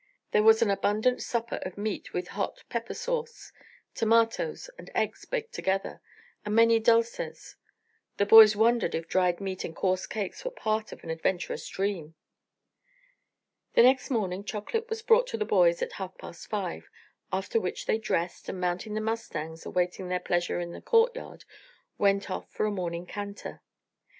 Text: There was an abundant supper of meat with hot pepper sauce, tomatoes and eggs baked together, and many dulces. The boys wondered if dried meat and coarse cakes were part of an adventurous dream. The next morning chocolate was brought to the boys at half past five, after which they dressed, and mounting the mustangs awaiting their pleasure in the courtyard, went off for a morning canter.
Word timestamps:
There 0.31 0.41
was 0.41 0.63
an 0.63 0.71
abundant 0.71 1.21
supper 1.21 1.57
of 1.57 1.77
meat 1.77 2.11
with 2.11 2.29
hot 2.29 2.63
pepper 2.69 2.95
sauce, 2.95 3.51
tomatoes 3.93 4.67
and 4.79 4.89
eggs 4.95 5.25
baked 5.25 5.53
together, 5.53 6.01
and 6.43 6.55
many 6.55 6.79
dulces. 6.79 7.55
The 8.17 8.25
boys 8.25 8.55
wondered 8.55 8.95
if 8.95 9.07
dried 9.07 9.39
meat 9.39 9.63
and 9.63 9.75
coarse 9.75 10.07
cakes 10.07 10.43
were 10.43 10.49
part 10.49 10.91
of 10.91 11.03
an 11.03 11.11
adventurous 11.11 11.67
dream. 11.69 12.15
The 13.75 13.83
next 13.83 14.09
morning 14.09 14.43
chocolate 14.43 14.89
was 14.89 15.03
brought 15.03 15.27
to 15.27 15.37
the 15.37 15.45
boys 15.45 15.83
at 15.83 15.91
half 15.91 16.17
past 16.17 16.49
five, 16.49 16.89
after 17.31 17.59
which 17.59 17.85
they 17.85 17.99
dressed, 17.99 18.49
and 18.49 18.59
mounting 18.59 18.95
the 18.95 19.01
mustangs 19.01 19.67
awaiting 19.67 20.07
their 20.09 20.19
pleasure 20.19 20.59
in 20.59 20.71
the 20.71 20.81
courtyard, 20.81 21.45
went 21.99 22.31
off 22.31 22.49
for 22.49 22.65
a 22.65 22.71
morning 22.71 23.05
canter. 23.05 23.61